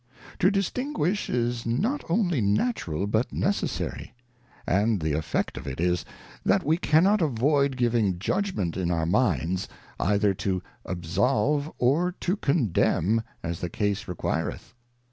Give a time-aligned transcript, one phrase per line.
[0.39, 4.15] To distinguish is not only natural but necessary;
[4.65, 6.05] and the Effect of it is,
[6.43, 9.67] That we cannot avoid giving Judgment in our Minds,
[9.99, 14.73] either to absolve or to condemn as the Case requireth.